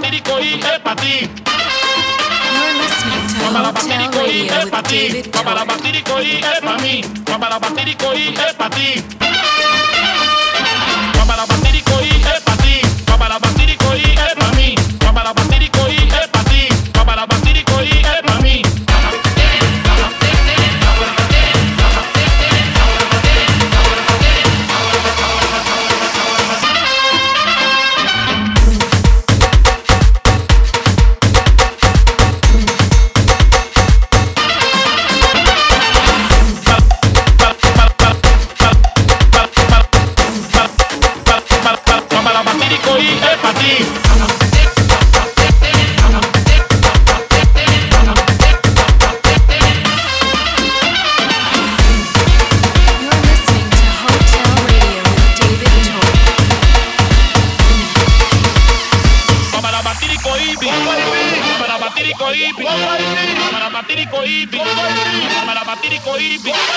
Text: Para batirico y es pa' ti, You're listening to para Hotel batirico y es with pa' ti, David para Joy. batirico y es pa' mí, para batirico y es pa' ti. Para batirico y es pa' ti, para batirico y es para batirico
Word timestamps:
Para 0.00 0.08
batirico 0.08 0.40
y 0.40 0.54
es 0.54 0.80
pa' 0.80 0.96
ti, 0.96 1.28
You're 2.52 2.72
listening 2.80 3.26
to 3.28 3.52
para 3.52 3.68
Hotel 3.68 3.72
batirico 3.72 4.26
y 4.26 4.48
es 4.48 4.64
with 4.64 4.70
pa' 4.70 4.82
ti, 4.82 5.08
David 5.08 5.30
para 5.44 5.60
Joy. 5.60 5.66
batirico 5.66 6.22
y 6.22 6.30
es 6.30 6.60
pa' 6.62 6.78
mí, 6.78 7.02
para 7.26 7.58
batirico 7.58 8.14
y 8.14 8.28
es 8.28 8.54
pa' 8.54 8.70
ti. 8.70 9.04
Para 11.26 11.44
batirico 11.44 12.02
y 12.02 12.08
es 12.08 12.40
pa' 12.40 12.56
ti, 12.56 12.80
para 13.06 13.38
batirico 13.38 13.96
y 13.96 14.02
es 14.02 14.34
para 14.34 14.39
batirico 66.20 66.69